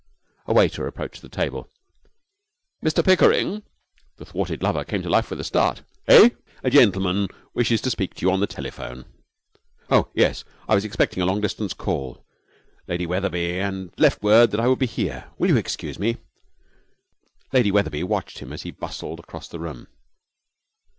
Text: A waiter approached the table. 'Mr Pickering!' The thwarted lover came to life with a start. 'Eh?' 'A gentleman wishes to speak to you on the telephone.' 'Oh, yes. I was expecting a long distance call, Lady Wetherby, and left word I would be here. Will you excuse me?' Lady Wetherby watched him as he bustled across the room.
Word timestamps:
A 0.47 0.53
waiter 0.55 0.87
approached 0.87 1.21
the 1.21 1.29
table. 1.29 1.69
'Mr 2.83 3.05
Pickering!' 3.05 3.61
The 4.17 4.25
thwarted 4.25 4.63
lover 4.63 4.83
came 4.83 5.03
to 5.03 5.09
life 5.11 5.29
with 5.29 5.39
a 5.39 5.43
start. 5.43 5.83
'Eh?' 6.07 6.31
'A 6.63 6.69
gentleman 6.71 7.27
wishes 7.53 7.81
to 7.81 7.91
speak 7.91 8.15
to 8.15 8.25
you 8.25 8.31
on 8.31 8.39
the 8.39 8.47
telephone.' 8.47 9.05
'Oh, 9.91 10.09
yes. 10.15 10.43
I 10.67 10.73
was 10.73 10.85
expecting 10.85 11.21
a 11.21 11.27
long 11.27 11.39
distance 11.39 11.73
call, 11.75 12.25
Lady 12.87 13.05
Wetherby, 13.05 13.59
and 13.59 13.91
left 13.95 14.23
word 14.23 14.55
I 14.55 14.67
would 14.67 14.79
be 14.79 14.87
here. 14.87 15.25
Will 15.37 15.49
you 15.49 15.57
excuse 15.57 15.99
me?' 15.99 16.17
Lady 17.53 17.69
Wetherby 17.69 18.01
watched 18.01 18.39
him 18.39 18.51
as 18.51 18.63
he 18.63 18.71
bustled 18.71 19.19
across 19.19 19.47
the 19.47 19.59
room. 19.59 19.85